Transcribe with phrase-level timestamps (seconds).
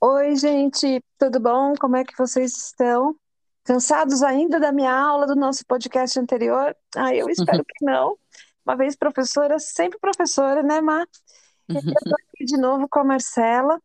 [0.00, 1.74] Oi, gente, tudo bom?
[1.80, 3.16] Como é que vocês estão?
[3.64, 6.76] Cansados ainda da minha aula do nosso podcast anterior?
[6.96, 8.16] Ah, eu espero que não.
[8.64, 11.06] Uma vez professora, sempre professora, né, Má?
[11.68, 13.80] Eu estou aqui de novo com a Marcela,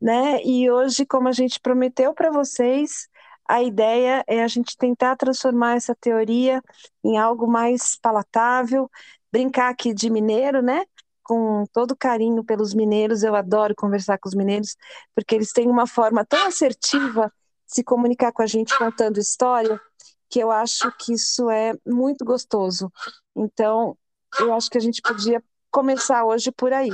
[0.00, 0.42] né?
[0.44, 3.08] E hoje, como a gente prometeu para vocês,
[3.50, 6.62] a ideia é a gente tentar transformar essa teoria
[7.04, 8.90] em algo mais palatável,
[9.32, 10.84] brincar aqui de mineiro, né?
[11.30, 14.74] com todo carinho pelos mineiros, eu adoro conversar com os mineiros,
[15.14, 17.32] porque eles têm uma forma tão assertiva
[17.68, 19.80] de se comunicar com a gente contando história,
[20.28, 22.92] que eu acho que isso é muito gostoso.
[23.36, 23.96] Então,
[24.40, 25.40] eu acho que a gente podia
[25.70, 26.90] começar hoje por aí.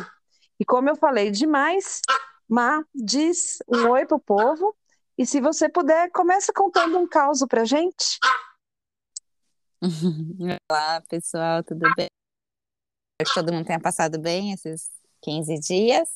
[0.61, 2.03] E como eu falei demais,
[2.47, 4.77] Má, diz um oi pro povo,
[5.19, 8.19] e se você puder, começa contando um caos pra gente.
[10.71, 12.09] Olá, pessoal, tudo bem?
[13.25, 14.91] que todo mundo tenha passado bem esses
[15.23, 16.09] 15 dias.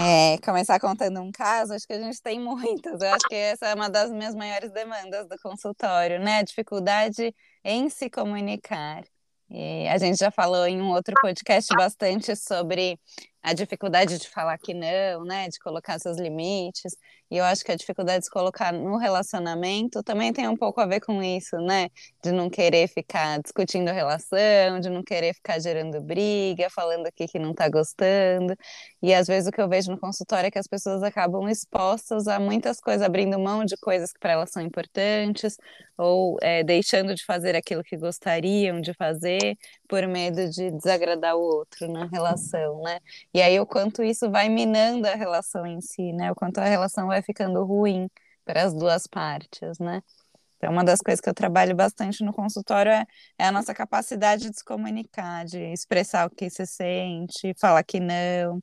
[0.00, 3.00] É, começar contando um caso, acho que a gente tem muitos.
[3.02, 6.38] Eu acho que essa é uma das minhas maiores demandas do consultório, né?
[6.38, 9.04] A dificuldade em se comunicar.
[9.50, 12.98] E a gente já falou em um outro podcast bastante sobre
[13.44, 16.96] a dificuldade de falar que não, né, de colocar seus limites.
[17.30, 20.80] E eu acho que a dificuldade de se colocar no relacionamento também tem um pouco
[20.80, 21.90] a ver com isso, né?
[22.22, 27.38] De não querer ficar discutindo relação, de não querer ficar gerando briga, falando aqui que
[27.38, 28.56] não tá gostando.
[29.02, 32.28] E às vezes o que eu vejo no consultório é que as pessoas acabam expostas
[32.28, 35.56] a muitas coisas, abrindo mão de coisas que para elas são importantes,
[35.98, 39.56] ou é, deixando de fazer aquilo que gostariam de fazer
[39.88, 43.00] por medo de desagradar o outro na relação, né?
[43.34, 46.30] E aí o quanto isso vai minando a relação em si, né?
[46.30, 48.08] O quanto a relação vai ficando ruim
[48.44, 50.00] para as duas partes, né?
[50.56, 53.04] Então, uma das coisas que eu trabalho bastante no consultório é,
[53.38, 58.00] é, a nossa capacidade de se comunicar, de expressar o que se sente, falar que
[58.00, 58.62] não,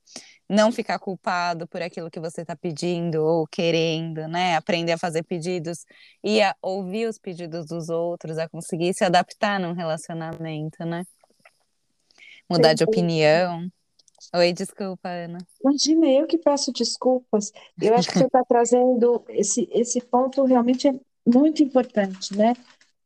[0.49, 4.55] não ficar culpado por aquilo que você está pedindo ou querendo, né?
[4.55, 5.85] Aprender a fazer pedidos
[6.23, 11.03] e a ouvir os pedidos dos outros, a conseguir se adaptar num relacionamento, né?
[12.49, 13.69] Mudar de opinião.
[14.33, 15.39] Oi, desculpa, Ana.
[15.63, 17.51] Imagina, eu que peço desculpas.
[17.81, 20.93] Eu acho que você está trazendo esse, esse ponto realmente é
[21.25, 22.53] muito importante, né?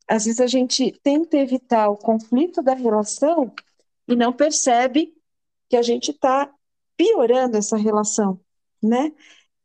[0.08, 3.52] Às vezes a gente tenta evitar o conflito da relação
[4.06, 5.12] e não percebe
[5.68, 6.52] que a gente está
[6.96, 8.40] piorando essa relação,
[8.82, 9.12] né?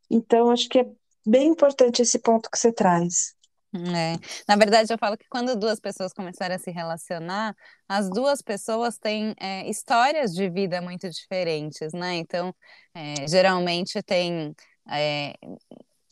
[0.10, 0.92] Então, acho que é
[1.26, 3.36] bem importante esse ponto que você traz.
[3.74, 4.18] É.
[4.48, 7.56] Na verdade, eu falo que quando duas pessoas começarem a se relacionar,
[7.88, 12.16] as duas pessoas têm é, histórias de vida muito diferentes, né?
[12.16, 12.54] Então,
[12.94, 14.54] é, geralmente tem
[14.92, 15.34] é,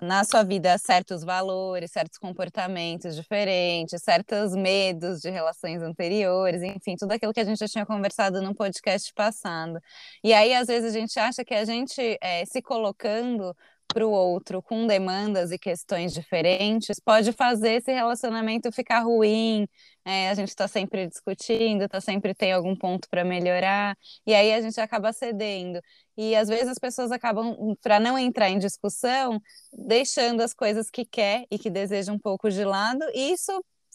[0.02, 7.12] na sua vida certos valores, certos comportamentos diferentes, certos medos de relações anteriores, enfim, tudo
[7.12, 9.82] aquilo que a gente já tinha conversado no podcast passado.
[10.24, 13.54] E aí, às vezes, a gente acha que a gente é, se colocando
[13.94, 19.68] para o outro com demandas e questões diferentes pode fazer esse relacionamento ficar ruim.
[20.06, 23.96] É, a gente está sempre discutindo, está sempre tem algum ponto para melhorar,
[24.26, 25.80] e aí a gente acaba cedendo.
[26.18, 29.42] E às vezes as pessoas acabam, para não entrar em discussão,
[29.72, 33.52] deixando as coisas que quer e que deseja um pouco de lado, e isso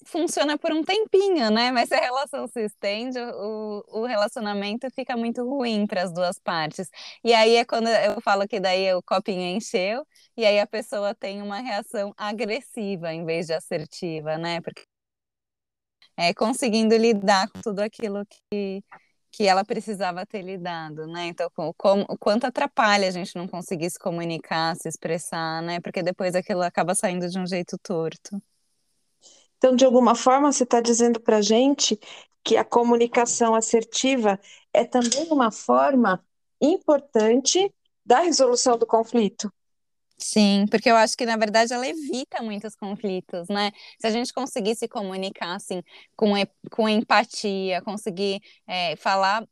[0.07, 1.71] funciona por um tempinho, né?
[1.73, 6.39] Mas se a relação se estende, o, o relacionamento fica muito ruim para as duas
[6.39, 6.89] partes.
[7.23, 10.07] E aí é quando eu falo que daí o copinho encheu,
[10.37, 14.61] e aí a pessoa tem uma reação agressiva em vez de assertiva, né?
[14.61, 14.83] Porque
[16.17, 18.83] é conseguindo lidar com tudo aquilo que,
[19.33, 21.27] que ela precisava ter lidado, né?
[21.27, 25.81] Então, como, o quanto atrapalha a gente não conseguir se comunicar, se expressar, né?
[25.81, 28.41] Porque depois aquilo acaba saindo de um jeito torto.
[29.65, 31.99] Então, de alguma forma, você está dizendo para a gente
[32.45, 34.39] que a comunicação assertiva
[34.75, 36.23] é também uma forma
[36.61, 39.51] importante da resolução do conflito.
[40.17, 43.73] Sim, porque eu acho que na verdade ela evita muitos conflitos, né?
[44.01, 45.83] Se a gente conseguir se comunicar assim
[46.17, 46.33] com,
[46.71, 49.45] com empatia, conseguir é, falar,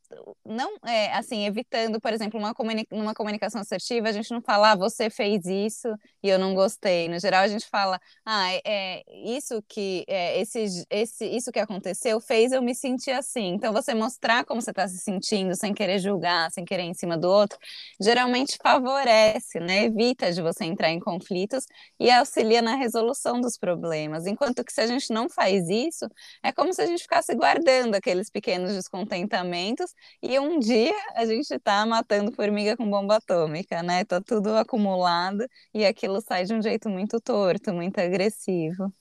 [0.47, 4.71] não é, assim, evitando, por exemplo, uma, comuni uma comunicação assertiva, a gente não fala,
[4.73, 5.89] ah, você fez isso
[6.23, 7.09] e eu não gostei.
[7.09, 9.03] No geral, a gente fala, ah, é, é
[9.37, 13.49] isso que é, esse, esse, isso que aconteceu fez eu me sentir assim.
[13.49, 16.95] Então, você mostrar como você está se sentindo, sem querer julgar, sem querer ir em
[16.95, 17.59] cima do outro,
[18.01, 19.85] geralmente favorece, né?
[19.85, 21.65] Evita de você você entrar em conflitos
[21.99, 24.27] e auxilia na resolução dos problemas.
[24.27, 26.07] Enquanto que se a gente não faz isso,
[26.43, 31.51] é como se a gente ficasse guardando aqueles pequenos descontentamentos e um dia a gente
[31.53, 34.05] está matando formiga com bomba atômica, né?
[34.05, 38.93] Tá tudo acumulado e aquilo sai de um jeito muito torto, muito agressivo.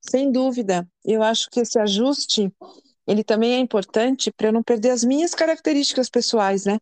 [0.00, 0.88] Sem dúvida.
[1.04, 2.52] Eu acho que esse ajuste,
[3.06, 6.78] ele também é importante para eu não perder as minhas características pessoais, né?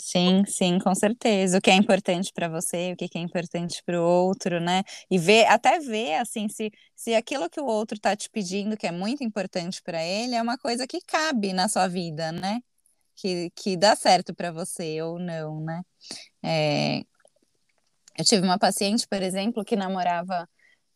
[0.00, 1.58] Sim, sim, com certeza.
[1.58, 4.82] O que é importante para você, o que é importante para o outro, né?
[5.10, 8.86] E ver, até ver assim, se, se aquilo que o outro está te pedindo, que
[8.86, 12.60] é muito importante para ele, é uma coisa que cabe na sua vida, né?
[13.16, 15.82] Que, que dá certo para você ou não, né?
[16.44, 17.02] É...
[18.18, 20.48] Eu tive uma paciente, por exemplo, que namorava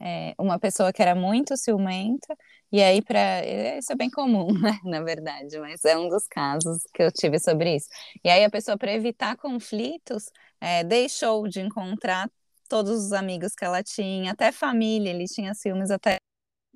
[0.03, 2.37] é, uma pessoa que era muito ciumenta,
[2.73, 3.45] e aí para
[3.79, 7.39] isso é bem comum, né, na verdade, mas é um dos casos que eu tive
[7.39, 7.89] sobre isso.
[8.25, 10.25] E aí a pessoa para evitar conflitos
[10.61, 12.29] é, deixou de encontrar
[12.69, 16.19] todos os amigos que ela tinha, até família, ele tinha ciúmes até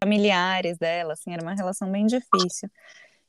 [0.03, 2.71] familiares dela, assim, era uma relação bem difícil.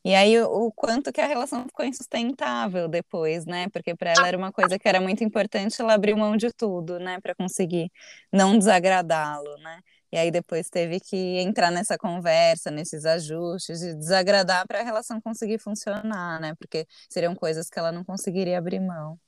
[0.03, 3.67] E aí o, o, quanto que a relação ficou insustentável depois, né?
[3.69, 6.99] Porque para ela era uma coisa que era muito importante, ela abriu mão de tudo,
[6.99, 7.91] né, para conseguir
[8.31, 9.79] não desagradá-lo, né?
[10.11, 15.19] E aí depois teve que entrar nessa conversa, nesses ajustes, e desagradar para a relação
[15.19, 16.55] conseguir funcionar, né?
[16.55, 19.19] Porque seriam coisas que ela não conseguiria abrir mão.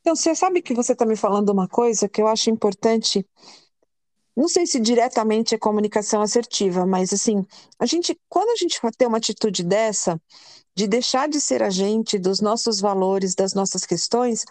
[0.00, 3.26] Então, você sabe que você está me falando uma coisa que eu acho importante
[4.36, 7.46] não sei se diretamente é comunicação assertiva, mas assim,
[7.78, 10.20] a gente, quando a gente tem uma atitude dessa,
[10.74, 14.44] de deixar de ser a gente, dos nossos valores, das nossas questões,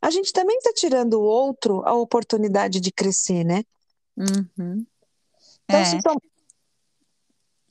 [0.00, 3.64] a gente também está tirando o outro a oportunidade de crescer, né?
[4.16, 4.86] Uhum.
[5.64, 5.84] Então, é.
[5.84, 6.16] se tom...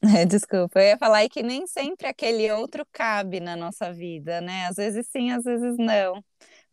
[0.27, 4.67] Desculpa, eu ia falar que nem sempre aquele outro cabe na nossa vida, né?
[4.67, 6.21] Às vezes sim, às vezes não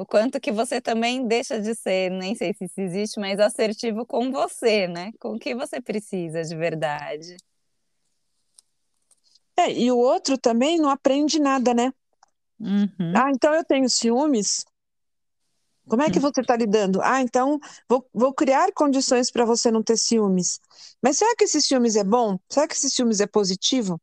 [0.01, 4.07] o quanto que você também deixa de ser, nem sei se isso existe, mas assertivo
[4.07, 5.13] com você, né?
[5.21, 7.37] Com o que você precisa de verdade.
[9.59, 11.93] É, e o outro também não aprende nada, né?
[12.59, 13.13] Uhum.
[13.15, 14.65] Ah, então eu tenho ciúmes.
[15.87, 17.03] Como é que você está lidando?
[17.03, 20.61] Ah, então vou, vou criar condições para você não ter ciúmes.
[21.03, 22.39] Mas será que esse ciúmes é bom?
[22.49, 24.01] Será que esse ciúmes é positivo?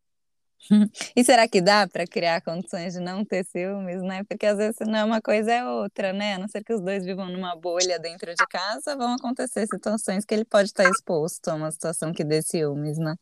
[1.15, 4.23] E será que dá para criar condições de não ter ciúmes, né?
[4.23, 6.35] Porque às vezes não é uma coisa é outra, né?
[6.35, 10.25] A não ser que os dois vivam numa bolha dentro de casa, vão acontecer situações
[10.25, 13.15] que ele pode estar exposto a uma situação que dê ciúmes, né?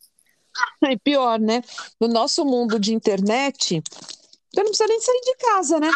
[0.83, 1.61] E pior, né?
[1.99, 3.81] No nosso mundo de internet,
[4.53, 5.91] você não precisa nem sair de casa, né?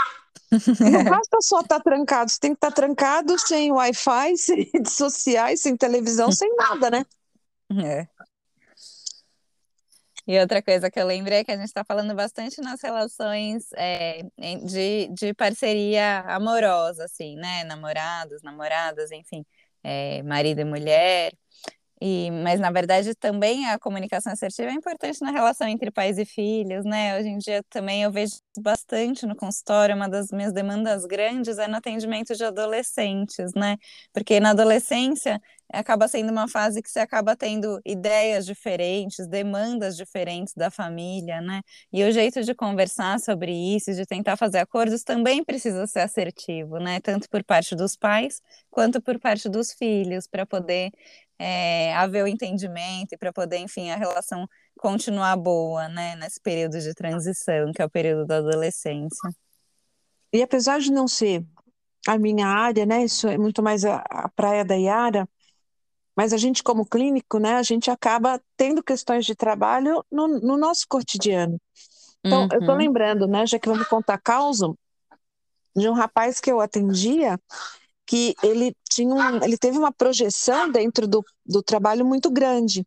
[0.52, 0.52] Não
[1.06, 4.94] basta só estar tá trancado, você tem que estar tá trancado sem Wi-Fi, sem redes
[4.94, 7.06] sociais, sem televisão, sem nada, né?
[7.84, 8.08] É.
[10.30, 13.68] E outra coisa que eu lembrei é que a gente está falando bastante nas relações
[13.74, 14.22] é,
[14.64, 17.64] de, de parceria amorosa, assim, né?
[17.64, 19.44] Namorados, namoradas, enfim,
[19.84, 21.34] é, marido e mulher.
[22.02, 26.26] E, mas, na verdade, também a comunicação assertiva é importante na relação entre pais e
[26.26, 27.18] filhos, né?
[27.20, 31.68] Hoje em dia também eu vejo bastante no consultório, uma das minhas demandas grandes é
[31.68, 33.76] no atendimento de adolescentes, né?
[34.14, 35.42] Porque na adolescência
[35.72, 41.62] acaba sendo uma fase que você acaba tendo ideias diferentes, demandas diferentes da família, né?
[41.92, 46.78] E o jeito de conversar sobre isso, de tentar fazer acordos, também precisa ser assertivo,
[46.80, 47.00] né?
[47.02, 48.42] Tanto por parte dos pais
[48.72, 50.92] quanto por parte dos filhos, para poder
[51.40, 54.46] é, haver o entendimento e para poder, enfim, a relação
[54.78, 59.30] continuar boa, né, nesse período de transição, que é o período da adolescência.
[60.34, 61.44] E apesar de não ser
[62.06, 65.28] a minha área, né, isso é muito mais a, a praia da Iara,
[66.16, 70.58] mas a gente, como clínico, né, a gente acaba tendo questões de trabalho no, no
[70.58, 71.58] nosso cotidiano.
[72.24, 72.50] Então, uhum.
[72.52, 74.68] eu estou lembrando, né, já que vamos contar causa,
[75.74, 77.40] de um rapaz que eu atendia,
[78.10, 82.84] que ele tinha um, ele teve uma projeção dentro do, do trabalho muito grande.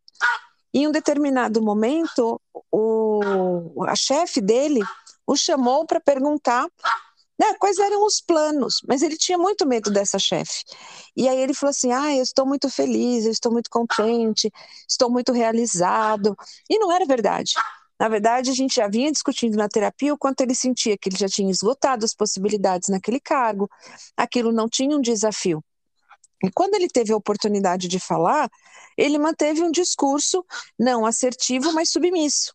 [0.74, 2.40] E em um determinado momento,
[2.72, 4.80] o, a chefe dele
[5.24, 6.66] o chamou para perguntar
[7.38, 10.64] né, quais eram os planos, mas ele tinha muito medo dessa chefe.
[11.16, 14.50] E aí ele falou assim: Ah, eu estou muito feliz, eu estou muito contente,
[14.90, 16.36] estou muito realizado.
[16.68, 17.52] E não era verdade.
[18.02, 21.16] Na verdade, a gente já vinha discutindo na terapia o quanto ele sentia que ele
[21.16, 23.71] já tinha esgotado as possibilidades naquele cargo,
[24.16, 25.62] aquilo não tinha um desafio.
[26.42, 28.50] E quando ele teve a oportunidade de falar,
[28.99, 30.44] ele manteve um discurso
[30.76, 32.52] não assertivo, mas submisso.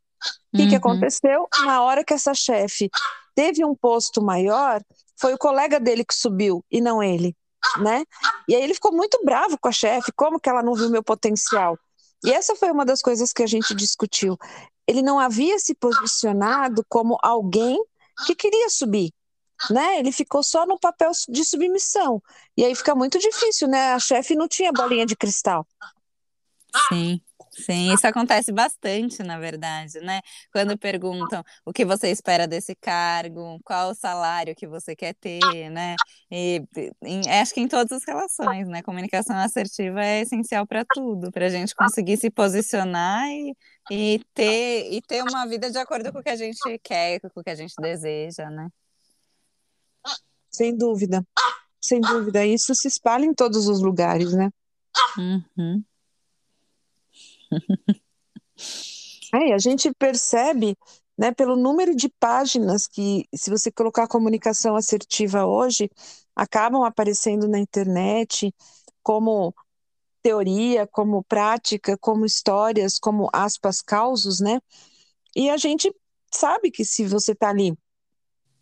[0.54, 0.80] O que, que uhum.
[0.80, 1.48] aconteceu?
[1.63, 2.89] Na hora que essa chefe
[3.34, 4.82] teve um posto maior,
[5.18, 7.34] foi o colega dele que subiu e não ele,
[7.77, 8.04] né?
[8.50, 11.01] E aí ele ficou muito bravo com a chefe, como que ela não viu meu
[11.01, 11.80] potencial?
[12.25, 14.38] E essa foi uma das coisas que a gente discutiu
[14.88, 17.77] ele não havia se posicionado como alguém
[18.25, 19.12] que queria subir.
[19.70, 20.00] Né?
[20.00, 22.22] Ele ficou só no papel de submissão.
[22.56, 23.94] E aí fica muito difícil, né?
[23.94, 25.67] A chefe não tinha bolinha de cristal.
[26.89, 27.20] Sim,
[27.58, 30.22] Sim, isso acontece bastante, na verdade, né?
[30.52, 35.70] Quando perguntam o que você espera desse cargo, qual o salário que você quer ter,
[35.72, 35.96] né?
[36.30, 36.62] E
[37.04, 38.84] em, acho que em todas as relações, né?
[38.84, 43.56] Comunicação assertiva é essencial para tudo, para a gente conseguir se posicionar e,
[43.90, 47.40] e, ter, e ter uma vida de acordo com o que a gente quer, com
[47.40, 48.68] o que a gente deseja, né?
[50.52, 51.26] Sem dúvida,
[51.82, 52.46] sem dúvida.
[52.46, 54.52] Isso se espalha em todos os lugares, né?
[55.18, 55.84] Uhum.
[59.34, 60.75] É, a gente percebe,
[61.18, 65.89] né, pelo número de páginas que, se você colocar comunicação assertiva hoje,
[66.36, 68.54] acabam aparecendo na internet
[69.04, 69.54] como
[70.22, 74.60] teoria, como prática, como histórias, como aspas, causos, né?
[75.36, 75.94] E a gente
[76.34, 77.77] sabe que se você está ali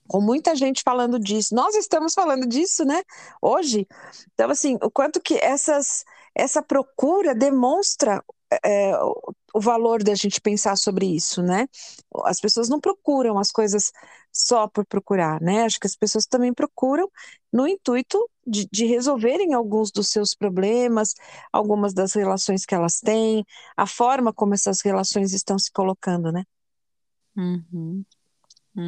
[0.07, 3.01] com muita gente falando disso, nós estamos falando disso, né?
[3.41, 3.87] Hoje,
[4.33, 6.03] então assim, o quanto que essas
[6.35, 8.23] essa procura demonstra
[8.63, 8.93] é,
[9.53, 11.67] o valor da gente pensar sobre isso, né?
[12.25, 13.91] As pessoas não procuram as coisas
[14.31, 15.63] só por procurar, né?
[15.63, 17.09] Acho que as pessoas também procuram
[17.51, 21.13] no intuito de, de resolverem alguns dos seus problemas,
[21.51, 23.45] algumas das relações que elas têm,
[23.77, 26.43] a forma como essas relações estão se colocando, né?
[27.35, 28.03] Uhum.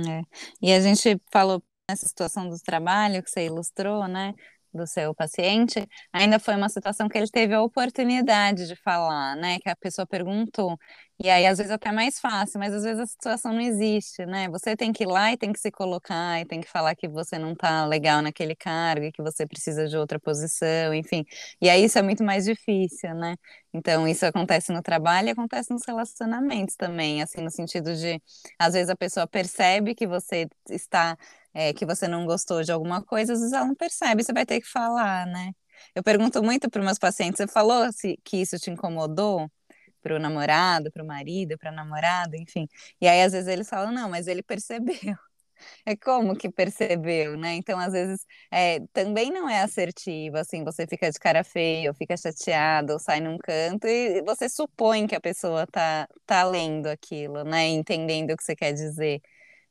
[0.09, 0.21] É.
[0.61, 4.33] E a gente falou nessa situação do trabalho que você ilustrou, né?
[4.73, 9.59] Do seu paciente, ainda foi uma situação que ele teve a oportunidade de falar, né?
[9.59, 10.77] Que a pessoa perguntou.
[11.19, 14.47] E aí, às vezes, até mais fácil, mas às vezes a situação não existe, né?
[14.49, 17.07] Você tem que ir lá e tem que se colocar, e tem que falar que
[17.07, 21.25] você não tá legal naquele cargo, e que você precisa de outra posição, enfim.
[21.59, 23.35] E aí isso é muito mais difícil, né?
[23.73, 28.21] Então, isso acontece no trabalho e acontece nos relacionamentos também, assim, no sentido de,
[28.59, 31.17] às vezes a pessoa percebe que você está
[31.57, 34.45] é, que você não gostou de alguma coisa, às vezes ela não percebe, você vai
[34.45, 35.51] ter que falar, né?
[35.95, 39.49] Eu pergunto muito para meus pacientes, você falou se, que isso te incomodou?
[40.01, 42.67] para o namorado, para o marido, para a namorada, enfim.
[43.01, 44.93] E aí, às vezes, eles falam, não, mas ele percebeu.
[45.85, 47.55] É como que percebeu, né?
[47.55, 51.95] Então, às vezes, é, também não é assertivo, assim, você fica de cara feia, ou
[51.95, 56.87] fica chateado, ou sai num canto, e você supõe que a pessoa tá, tá lendo
[56.87, 57.67] aquilo, né?
[57.69, 59.21] Entendendo o que você quer dizer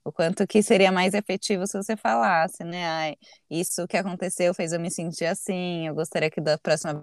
[0.06, 2.86] o quanto que seria mais efetivo se você falasse, né?
[2.86, 3.16] Ai,
[3.50, 7.00] isso que aconteceu fez eu me sentir assim, eu gostaria que da próxima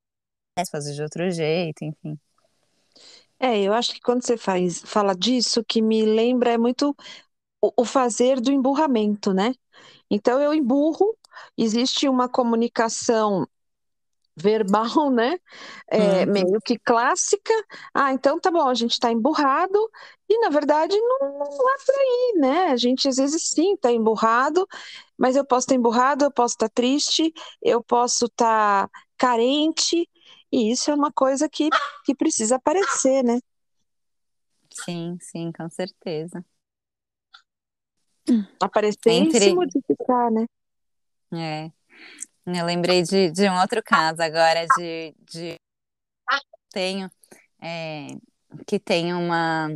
[0.58, 2.18] vez fazer de outro jeito, enfim.
[3.38, 6.96] É, eu acho que quando você faz, fala disso, que me lembra é muito
[7.62, 9.54] o, o fazer do emburramento, né?
[10.10, 11.18] Então eu emburro,
[11.58, 13.46] existe uma comunicação
[14.36, 15.38] verbal, né?
[15.90, 16.32] É, uhum.
[16.32, 17.54] Meio que clássica.
[17.94, 19.78] Ah, então tá bom, a gente está emburrado,
[20.30, 22.66] e na verdade não, não é por aí, né?
[22.68, 24.68] A gente às vezes sim está emburrado,
[25.18, 29.00] mas eu posso estar tá emburrado, eu posso estar tá triste, eu posso estar tá
[29.18, 30.10] carente,
[30.52, 31.70] e isso é uma coisa que,
[32.06, 33.40] que precisa aparecer, né?
[34.72, 36.44] Sim, sim, com certeza.
[38.62, 39.38] Aparecer Entre...
[39.38, 40.46] e se modificar, né?
[41.34, 41.72] É.
[42.46, 45.56] Eu lembrei de, de um outro caso agora de, de
[46.72, 47.10] tenho
[47.62, 48.08] é,
[48.68, 49.70] que tem uma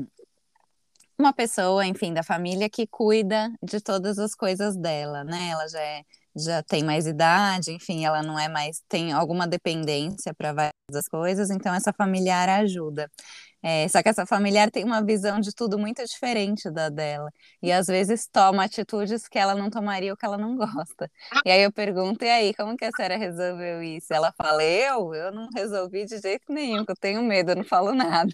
[1.17, 5.50] uma pessoa, enfim, da família que cuida de todas as coisas dela, né?
[5.50, 6.03] Ela já é,
[6.36, 11.50] já tem mais idade, enfim, ela não é mais tem alguma dependência para várias coisas,
[11.50, 13.09] então essa familiar ajuda.
[13.69, 17.29] É, só que essa familiar tem uma visão de tudo muito diferente da dela.
[17.62, 21.12] E às vezes toma atitudes que ela não tomaria ou que ela não gosta.
[21.45, 24.13] E aí eu pergunto, e aí, como que a senhora resolveu isso?
[24.13, 25.13] Ela fala, eu?
[25.13, 28.33] Eu não resolvi de jeito nenhum, que eu tenho medo, eu não falo nada.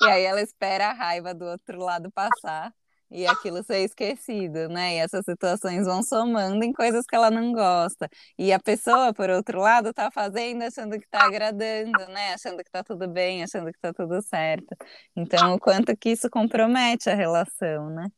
[0.00, 2.72] E aí ela espera a raiva do outro lado passar
[3.10, 4.94] e aquilo ser esquecido, né?
[4.94, 8.08] E essas situações vão somando em coisas que ela não gosta.
[8.38, 12.34] E a pessoa, por outro lado, tá fazendo achando que tá agradando, né?
[12.34, 14.76] Achando que tá tudo bem, achando que tá tudo certo.
[15.16, 18.08] Então, o quanto que isso compromete a relação, né?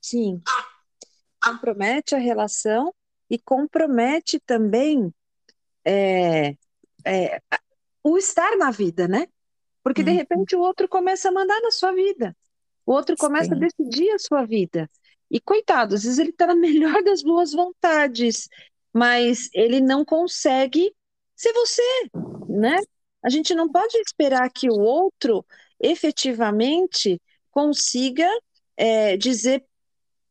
[0.00, 0.40] Sim.
[1.42, 2.94] Compromete a relação
[3.28, 5.12] e compromete também
[5.84, 6.54] é,
[7.04, 7.40] é,
[8.02, 9.26] o estar na vida, né?
[9.82, 10.16] Porque de uhum.
[10.16, 12.36] repente o outro começa a mandar na sua vida.
[12.86, 13.56] O outro começa Sim.
[13.56, 14.90] a decidir a sua vida.
[15.30, 18.48] E coitado, às vezes ele está na melhor das boas vontades,
[18.92, 20.94] mas ele não consegue
[21.34, 21.82] ser você,
[22.48, 22.78] né?
[23.24, 25.44] A gente não pode esperar que o outro
[25.80, 27.20] efetivamente
[27.50, 28.28] consiga
[28.76, 29.64] é, dizer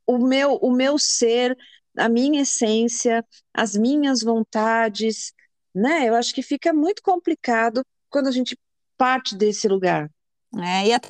[0.06, 1.58] o meu, o meu ser,
[1.98, 5.34] a minha essência, as minhas vontades,
[5.74, 6.08] né?
[6.08, 8.58] Eu acho que fica muito complicado quando a gente
[8.98, 10.10] parte desse lugar.
[10.58, 11.10] É, e até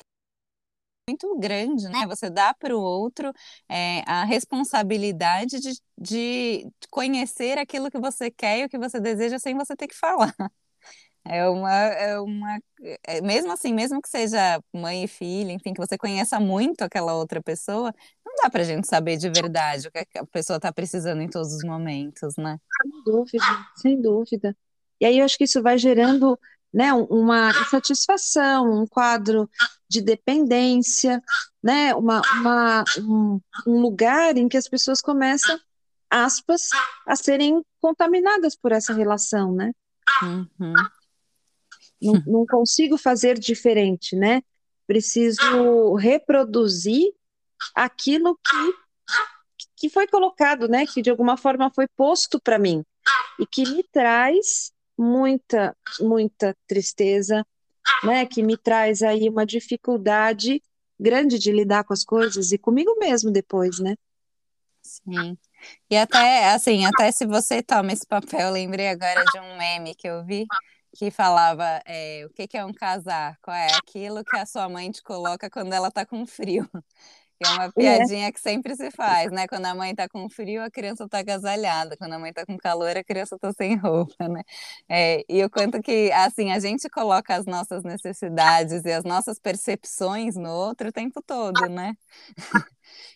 [1.08, 2.06] muito grande, né?
[2.06, 3.32] Você dá para o outro
[3.68, 9.38] é, a responsabilidade de, de conhecer aquilo que você quer e o que você deseja
[9.38, 10.34] sem você ter que falar.
[11.24, 12.58] É uma, é uma,
[13.06, 17.14] é, mesmo assim, mesmo que seja mãe e filha, enfim, que você conheça muito aquela
[17.14, 17.94] outra pessoa,
[18.26, 21.54] não dá pra gente saber de verdade o que a pessoa tá precisando em todos
[21.54, 22.58] os momentos, né?
[22.82, 23.44] Sem dúvida,
[23.76, 24.56] sem dúvida.
[25.00, 26.36] E aí eu acho que isso vai gerando,
[26.72, 29.48] né, uma insatisfação, um quadro
[29.88, 31.22] de dependência,
[31.62, 35.58] né, uma, uma um, um lugar em que as pessoas começam,
[36.08, 36.70] aspas,
[37.06, 39.72] a serem contaminadas por essa relação, né?
[40.22, 40.74] Uhum.
[42.00, 44.42] Não, não consigo fazer diferente, né?
[44.86, 47.12] Preciso reproduzir
[47.74, 48.74] aquilo que,
[49.76, 50.86] que foi colocado, né?
[50.86, 52.84] Que de alguma forma foi posto para mim
[53.38, 57.46] e que me traz muita, muita tristeza,
[58.04, 58.26] né?
[58.26, 60.62] Que me traz aí uma dificuldade
[60.98, 63.96] grande de lidar com as coisas e comigo mesmo depois, né?
[64.82, 65.36] Sim.
[65.88, 70.08] E até, assim, até se você toma esse papel, lembrei agora de um meme que
[70.08, 70.44] eu vi,
[70.96, 73.50] que falava é, o que, que é um casaco?
[73.50, 76.68] É aquilo que a sua mãe te coloca quando ela tá com frio.
[77.42, 77.70] Que é uma é.
[77.72, 78.32] piadinha é.
[78.32, 79.46] que sempre se faz, né?
[79.48, 81.96] Quando a mãe tá com frio, a criança tá agasalhada.
[81.96, 84.42] Quando a mãe tá com calor, a criança tá sem roupa, né?
[84.88, 89.38] É, e o quanto que, assim, a gente coloca as nossas necessidades e as nossas
[89.38, 91.94] percepções no outro o tempo todo, né?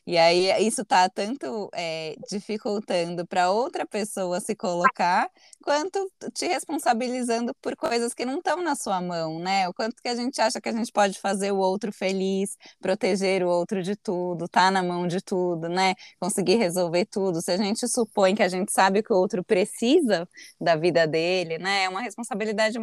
[0.07, 5.31] E aí isso está tanto é, dificultando para outra pessoa se colocar,
[5.63, 9.69] quanto te responsabilizando por coisas que não estão na sua mão, né?
[9.69, 13.43] O quanto que a gente acha que a gente pode fazer o outro feliz, proteger
[13.43, 15.95] o outro de tudo, tá na mão de tudo, né?
[16.21, 17.41] Conseguir resolver tudo.
[17.43, 20.29] Se a gente supõe que a gente sabe que o outro precisa
[20.61, 21.85] da vida dele, né?
[21.85, 22.79] É uma responsabilidade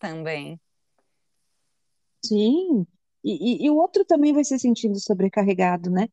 [0.00, 0.60] também.
[2.24, 2.86] Sim,
[3.22, 6.08] e, e, e, o outro também vai se sentindo sobrecarregado, né?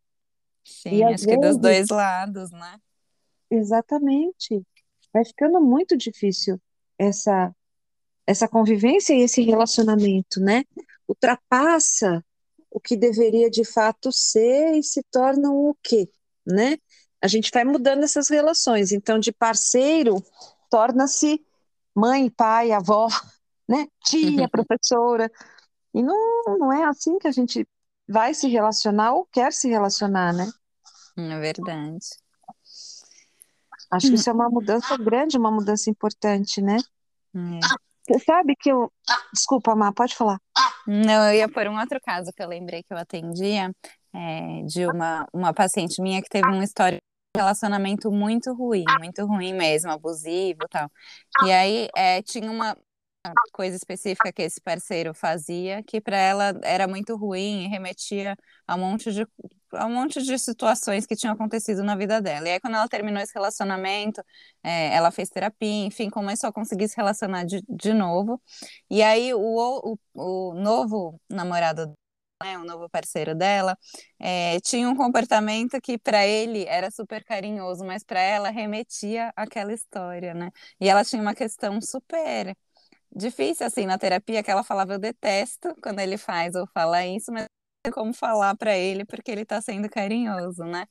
[0.64, 2.80] Sim, acho que dos dois lados, né?
[3.50, 4.62] Exatamente.
[5.14, 6.60] Vai ficando muito difícil
[7.00, 7.56] essa,
[8.26, 10.66] essa convivência e esse relacionamento, né?
[11.08, 12.24] Ultrapassa
[12.70, 16.10] o que deveria de fato ser e se torna o quê,
[16.46, 16.78] né?
[17.22, 18.92] A gente vai mudando essas relações.
[18.92, 20.24] Então, de parceiro,
[20.70, 21.42] torna-se
[21.96, 23.08] mãe, pai, avó,
[23.68, 23.88] né?
[24.04, 25.32] Tia, professora.
[25.98, 27.68] E não, não é assim que a gente
[28.08, 30.48] vai se relacionar ou quer se relacionar, né?
[31.18, 32.05] É verdade.
[33.90, 36.77] Acho que isso é uma mudança grande, uma mudança importante, né?
[37.36, 37.60] É.
[38.07, 38.92] Você sabe que eu.
[39.33, 40.40] Desculpa, Má, pode falar.
[40.86, 43.74] Não, eu ia por um outro caso que eu lembrei que eu atendia,
[44.14, 49.25] é, de uma, uma paciente minha que teve uma história de relacionamento muito ruim, muito
[49.25, 50.92] ruim mesmo, abusivo e tal.
[51.44, 52.77] E aí é, tinha uma,
[53.51, 58.35] coisa específica que esse parceiro fazia, que para ela era muito ruim e remetia
[58.68, 59.27] a um monte de
[59.74, 62.48] a um monte de situações que tinham acontecido na vida dela.
[62.48, 64.24] E aí, quando ela terminou esse relacionamento,
[64.63, 68.42] é, ela fez terapia, enfim, começou a conseguir se relacionar de, de novo.
[68.90, 69.40] E aí, o,
[70.16, 71.94] o, o novo namorado
[72.44, 73.77] né, o novo parceiro dela,
[74.20, 79.74] é, tinha um comportamento que para ele era super carinhoso, mas para ela remetia àquela
[79.74, 80.51] história, né?
[80.79, 82.55] E ela tinha uma questão super
[83.15, 87.31] difícil assim na terapia que ela falava eu detesto quando ele faz ou fala isso,
[87.31, 87.46] mas
[87.85, 90.85] não como falar para ele porque ele está sendo carinhoso, né?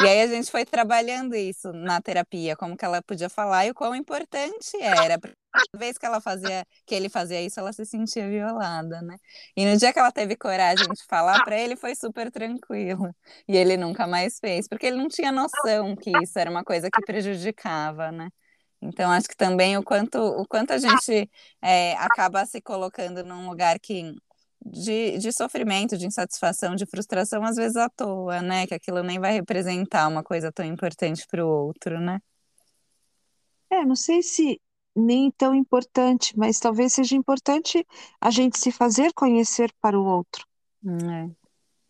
[0.00, 3.70] E aí a gente foi trabalhando isso na terapia, como que ela podia falar e
[3.70, 5.18] o quão importante era.
[5.54, 9.16] Cada vez que ela fazia, que ele fazia isso, ela se sentia violada, né?
[9.56, 13.14] E no dia que ela teve coragem de falar para ele, foi super tranquilo.
[13.46, 16.90] E ele nunca mais fez, porque ele não tinha noção que isso era uma coisa
[16.90, 18.28] que prejudicava, né?
[18.82, 21.30] Então, acho que também o quanto, o quanto a gente
[21.62, 24.12] é, acaba se colocando num lugar que
[24.64, 28.66] de, de sofrimento, de insatisfação, de frustração, às vezes à toa, né?
[28.66, 32.20] Que aquilo nem vai representar uma coisa tão importante para o outro, né?
[33.70, 34.60] É, não sei se
[34.94, 37.86] nem tão importante, mas talvez seja importante
[38.20, 40.44] a gente se fazer conhecer para o outro.
[40.84, 41.30] É.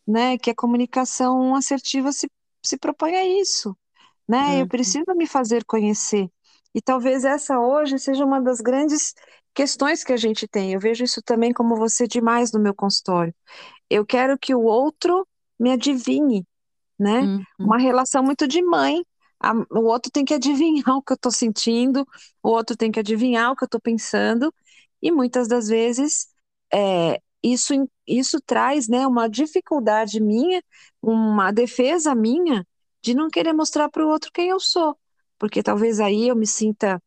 [0.07, 0.39] Né?
[0.39, 2.31] Que a comunicação assertiva se,
[2.63, 3.77] se propõe a isso.
[4.29, 4.39] Né?
[4.39, 4.59] Uhum.
[4.61, 6.31] Eu preciso me fazer conhecer.
[6.75, 9.15] E talvez essa hoje seja uma das grandes
[9.55, 10.73] questões que a gente tem.
[10.73, 13.35] Eu vejo isso também como você demais no meu consultório.
[13.91, 15.27] Eu quero que o outro
[15.59, 16.47] me adivinhe,
[16.99, 17.21] né?
[17.21, 17.45] Uhum.
[17.59, 19.05] Uma relação muito de mãe.
[19.39, 22.07] A, o outro tem que adivinhar o que eu estou sentindo,
[22.43, 24.55] o outro tem que adivinhar o que eu estou pensando,
[25.01, 26.29] e muitas das vezes
[26.73, 27.75] é, isso,
[28.07, 30.63] isso traz né, uma dificuldade minha,
[31.03, 32.67] uma defesa minha
[33.03, 34.97] de não querer mostrar para o outro quem eu sou
[35.43, 37.03] porque talvez aí eu me sinta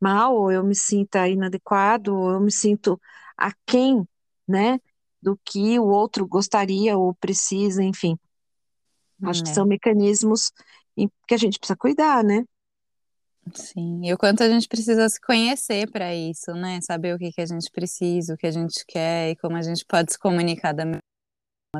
[0.00, 3.00] mal, ou eu me sinta inadequado, ou eu me sinto
[3.36, 4.06] aquém,
[4.46, 4.78] né,
[5.20, 8.16] do que o outro gostaria ou precisa, enfim.
[9.24, 9.42] Acho é.
[9.42, 10.52] que são mecanismos
[11.26, 12.44] que a gente precisa cuidar, né?
[13.56, 16.80] Sim, e o quanto a gente precisa se conhecer para isso, né?
[16.82, 19.62] Saber o que, que a gente precisa, o que a gente quer e como a
[19.62, 21.02] gente pode se comunicar da mesma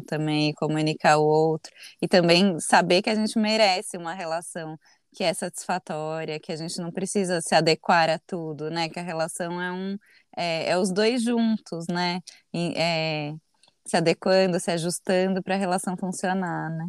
[0.08, 1.72] também, comunicar o outro.
[2.02, 4.76] E também saber que a gente merece uma relação
[5.12, 8.88] que é satisfatória, que a gente não precisa se adequar a tudo, né?
[8.88, 9.98] Que a relação é um
[10.36, 12.20] é, é os dois juntos, né?
[12.52, 13.34] E, é,
[13.84, 16.88] se adequando, se ajustando para a relação funcionar, né?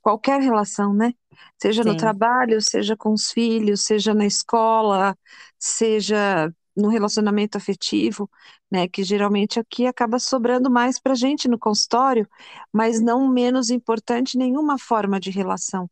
[0.00, 1.12] Qualquer relação, né?
[1.60, 1.90] Seja Sim.
[1.90, 5.16] no trabalho, seja com os filhos, seja na escola,
[5.58, 8.30] seja no relacionamento afetivo,
[8.70, 8.88] né?
[8.88, 12.28] Que geralmente aqui acaba sobrando mais para gente no consultório,
[12.72, 15.88] mas não menos importante nenhuma forma de relação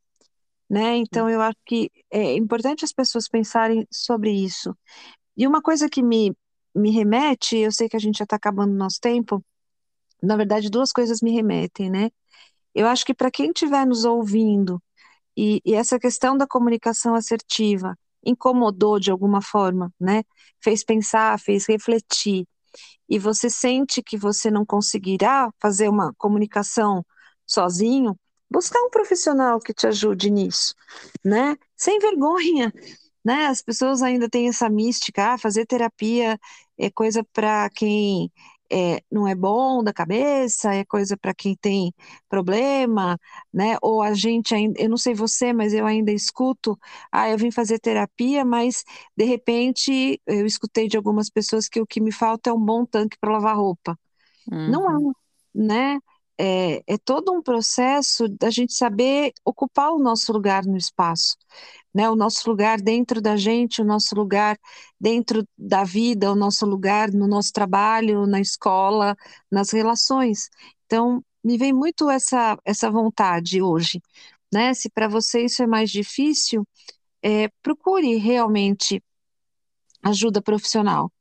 [0.70, 0.96] né?
[0.98, 4.76] Então eu acho que é importante as pessoas pensarem sobre isso.
[5.36, 6.36] E uma coisa que me,
[6.74, 9.44] me remete, eu sei que a gente já está acabando o nosso tempo,
[10.22, 12.10] na verdade duas coisas me remetem, né?
[12.74, 14.82] Eu acho que para quem estiver nos ouvindo
[15.36, 20.22] e, e essa questão da comunicação assertiva incomodou de alguma forma, né?
[20.62, 22.46] Fez pensar, fez refletir,
[23.08, 27.04] e você sente que você não conseguirá fazer uma comunicação
[27.46, 28.16] sozinho,
[28.50, 30.74] buscar um profissional que te ajude nisso,
[31.24, 31.56] né?
[31.76, 32.72] Sem vergonha,
[33.24, 33.46] né?
[33.46, 36.38] As pessoas ainda têm essa mística, ah, fazer terapia
[36.78, 38.32] é coisa para quem
[38.72, 41.92] é, não é bom da cabeça, é coisa para quem tem
[42.28, 43.18] problema,
[43.52, 43.76] né?
[43.82, 46.78] Ou a gente ainda, eu não sei você, mas eu ainda escuto,
[47.10, 48.84] ah, eu vim fazer terapia, mas
[49.16, 52.84] de repente eu escutei de algumas pessoas que o que me falta é um bom
[52.86, 53.98] tanque para lavar roupa.
[54.50, 54.70] Uhum.
[54.70, 55.12] Não é,
[55.54, 55.98] né?
[56.40, 61.36] É, é todo um processo da gente saber ocupar o nosso lugar no espaço,
[61.94, 62.08] né?
[62.08, 64.58] O nosso lugar dentro da gente, o nosso lugar
[64.98, 69.14] dentro da vida, o nosso lugar no nosso trabalho, na escola,
[69.50, 70.48] nas relações.
[70.86, 74.00] Então, me vem muito essa, essa vontade hoje,
[74.52, 74.72] né?
[74.74, 76.66] Se para você isso é mais difícil,
[77.22, 79.02] é, procure realmente
[80.02, 81.12] ajuda profissional,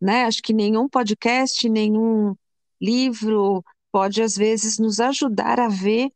[0.00, 0.24] né?
[0.24, 2.36] Acho que nenhum podcast, nenhum
[2.80, 6.10] livro, pode às vezes nos ajudar a ver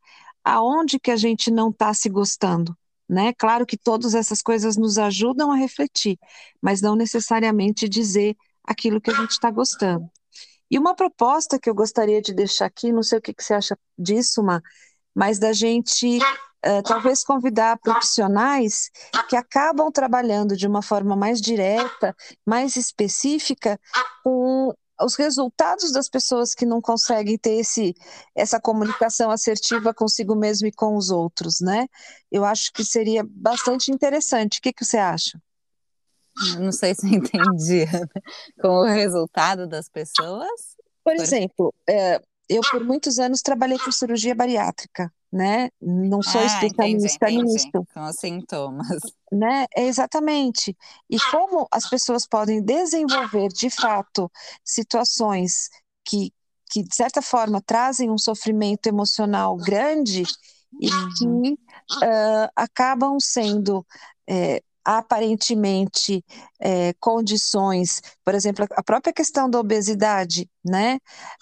[0.45, 2.77] aonde que a gente não está se gostando,
[3.09, 3.33] né?
[3.35, 6.19] Claro que todas essas coisas nos ajudam a refletir,
[6.61, 10.09] mas não necessariamente dizer aquilo que a gente está gostando.
[10.71, 13.55] E uma proposta que eu gostaria de deixar aqui, não sei o que, que você
[13.55, 14.63] acha disso, Ma,
[15.15, 18.91] mas da gente uh, talvez convidar profissionais
[19.29, 22.15] que acabam trabalhando de uma forma mais direta,
[22.47, 23.79] mais específica,
[24.23, 27.95] com os resultados das pessoas que não conseguem ter esse,
[28.35, 31.87] essa comunicação assertiva consigo mesmo e com os outros, né?
[32.31, 34.59] Eu acho que seria bastante interessante.
[34.59, 35.41] O que, que você acha?
[36.59, 37.87] Não sei se eu entendi.
[38.61, 40.77] Com o resultado das pessoas?
[41.03, 45.71] Por exemplo, é, eu por muitos anos trabalhei com cirurgia bariátrica né?
[45.81, 47.53] Não sou ah, especialista entendi, entendi.
[47.53, 47.87] nisso.
[47.95, 49.01] Com os sintomas.
[49.33, 49.67] Né?
[49.77, 50.77] É exatamente.
[51.09, 54.31] E como as pessoas podem desenvolver, de fato,
[54.65, 55.71] situações
[56.05, 56.33] que,
[56.71, 60.25] que de certa forma, trazem um sofrimento emocional grande
[60.81, 63.87] e que uh, acabam sendo
[64.29, 64.63] é,
[64.99, 66.25] aparentemente
[66.61, 70.99] é, condições, por exemplo, a própria questão da obesidade, né?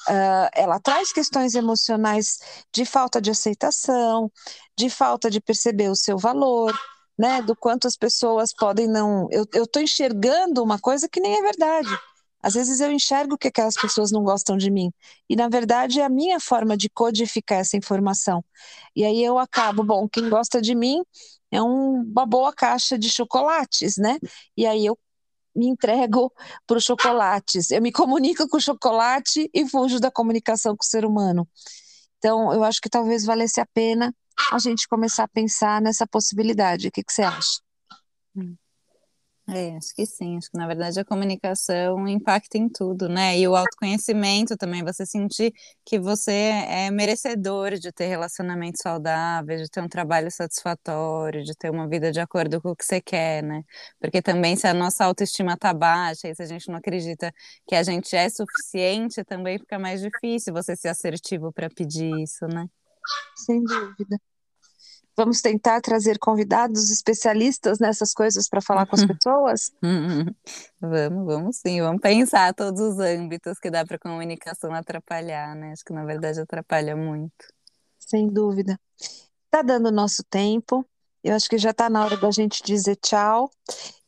[0.08, 2.38] Uh, ela traz questões emocionais
[2.72, 4.30] de falta de aceitação,
[4.76, 6.72] de falta de perceber o seu valor,
[7.18, 7.42] né?
[7.42, 9.28] Do quanto as pessoas podem não.
[9.30, 11.88] Eu estou enxergando uma coisa que nem é verdade.
[12.42, 14.92] Às vezes eu enxergo que aquelas pessoas não gostam de mim.
[15.28, 18.44] E, na verdade, é a minha forma de codificar essa informação.
[18.94, 21.02] E aí eu acabo, bom, quem gosta de mim
[21.50, 24.18] é um, uma boa caixa de chocolates, né?
[24.56, 24.98] E aí eu
[25.54, 26.32] me entrego
[26.66, 30.86] para os chocolates, eu me comunico com o chocolate e fujo da comunicação com o
[30.86, 31.48] ser humano.
[32.18, 34.14] Então, eu acho que talvez valesse a pena
[34.52, 36.88] a gente começar a pensar nessa possibilidade.
[36.88, 37.60] O que, que você acha?
[38.36, 38.56] Hum.
[39.50, 40.36] É, acho que sim.
[40.36, 43.38] Acho que na verdade a comunicação impacta em tudo, né?
[43.38, 45.54] E o autoconhecimento também, você sentir
[45.86, 46.32] que você
[46.68, 52.12] é merecedor de ter relacionamentos saudáveis, de ter um trabalho satisfatório, de ter uma vida
[52.12, 53.62] de acordo com o que você quer, né?
[53.98, 57.32] Porque também se a nossa autoestima tá baixa e se a gente não acredita
[57.66, 62.46] que a gente é suficiente, também fica mais difícil você ser assertivo para pedir isso,
[62.46, 62.66] né?
[63.34, 64.18] Sem dúvida.
[65.18, 69.72] Vamos tentar trazer convidados especialistas nessas coisas para falar com as pessoas?
[70.80, 71.80] vamos, vamos sim.
[71.82, 75.72] Vamos pensar todos os âmbitos que dá para comunicação atrapalhar, né?
[75.72, 77.52] Acho que na verdade atrapalha muito.
[77.98, 78.78] Sem dúvida.
[79.46, 80.86] Está dando nosso tempo.
[81.24, 83.50] Eu acho que já está na hora da gente dizer tchau.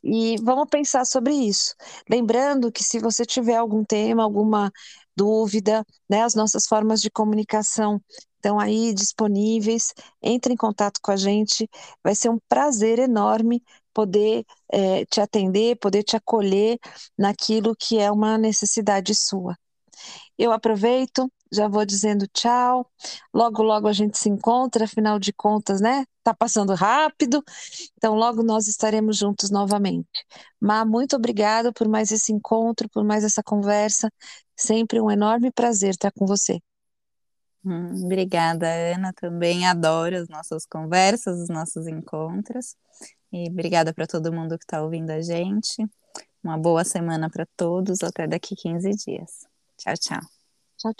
[0.04, 1.74] E vamos pensar sobre isso.
[2.08, 4.70] Lembrando que se você tiver algum tema, alguma
[5.16, 8.00] dúvida, né, as nossas formas de comunicação
[8.40, 9.92] estão aí disponíveis.
[10.22, 11.68] Entre em contato com a gente,
[12.02, 16.78] vai ser um prazer enorme poder é, te atender, poder te acolher
[17.18, 19.56] naquilo que é uma necessidade sua.
[20.38, 22.90] Eu aproveito, já vou dizendo tchau.
[23.34, 26.04] Logo, logo a gente se encontra, afinal de contas, né?
[26.22, 27.42] Tá passando rápido,
[27.96, 30.08] então logo nós estaremos juntos novamente.
[30.60, 34.10] Má, muito obrigada por mais esse encontro, por mais essa conversa.
[34.56, 36.60] Sempre um enorme prazer estar com você.
[37.64, 39.12] Hum, obrigada, Ana.
[39.12, 42.76] Também adoro as nossas conversas, os nossos encontros.
[43.32, 45.86] E obrigada para todo mundo que está ouvindo a gente.
[46.42, 48.02] Uma boa semana para todos.
[48.02, 49.46] Até daqui 15 dias.
[49.76, 50.20] Tchau, tchau.
[50.78, 50.94] Tchau,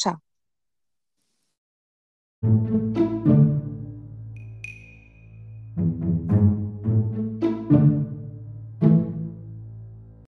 [2.43, 3.10] tchau.